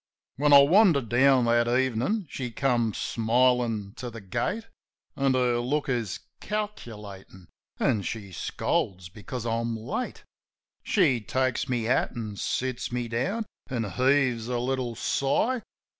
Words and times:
When 0.37 0.51
I 0.51 0.63
wander 0.63 1.01
down 1.01 1.45
that 1.45 1.67
evenin', 1.67 2.25
she 2.27 2.49
come 2.49 2.91
smilin' 2.91 3.93
to 3.97 4.09
the 4.09 4.19
gate, 4.19 4.65
An' 5.15 5.35
her 5.35 5.59
look 5.59 5.89
is 5.89 6.21
calculatin', 6.39 7.49
as 7.79 8.07
she 8.07 8.31
scolds 8.31 9.09
because 9.09 9.45
I'm 9.45 9.77
late. 9.77 10.23
She 10.81 11.21
takes 11.21 11.69
my 11.69 11.77
hat 11.81 12.13
an' 12.15 12.35
sits 12.37 12.91
me 12.91 13.09
down 13.09 13.45
an' 13.69 13.83
heaves 13.91 14.47
a 14.47 14.57
little 14.57 14.95
sigh. 14.95 15.61